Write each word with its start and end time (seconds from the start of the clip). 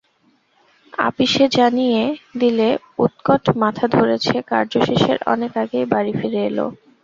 আপিসে 1.01 1.45
জানিয়ে 1.57 2.01
দিলে 2.41 2.69
উৎকট 2.99 3.43
মাথা 3.61 3.85
ধরেছে, 3.95 4.35
কার্যশেষের 4.51 5.17
অনেক 5.33 5.51
আগেই 5.63 5.85
বাড়ি 5.93 6.13
ফিরে 6.19 6.41
এল। 6.49 6.59